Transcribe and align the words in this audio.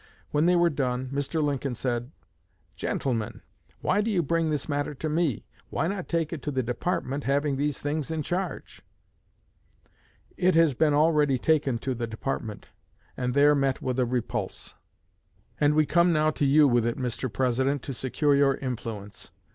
When 0.31 0.47
they 0.47 0.55
were 0.55 0.71
done, 0.71 1.09
Mr. 1.13 1.43
Lincoln 1.43 1.75
said, 1.75 2.09
'Gentlemen, 2.75 3.43
why 3.81 4.01
do 4.01 4.09
you 4.09 4.23
bring 4.23 4.49
this 4.49 4.67
matter 4.67 4.95
to 4.95 5.07
me? 5.09 5.45
Why 5.69 5.85
not 5.85 6.07
take 6.09 6.33
it 6.33 6.41
to 6.41 6.49
the 6.49 6.63
Department 6.63 7.25
having 7.25 7.55
these 7.55 7.79
things 7.79 8.09
in 8.09 8.23
charge?' 8.23 8.81
'It 10.37 10.55
has 10.55 10.73
been 10.73 10.93
taken 10.93 10.99
already 10.99 11.37
to 11.37 11.93
the 11.93 12.07
Department, 12.07 12.69
and 13.15 13.35
there 13.35 13.53
met 13.53 13.79
with 13.83 13.99
a 13.99 14.05
repulse, 14.07 14.73
and 15.59 15.75
we 15.75 15.85
come 15.85 16.11
now 16.11 16.31
to 16.31 16.45
you 16.47 16.67
with 16.67 16.87
it, 16.87 16.97
Mr. 16.97 17.31
President, 17.31 17.83
to 17.83 17.93
secure 17.93 18.33
your 18.33 18.55
influence. 18.55 19.29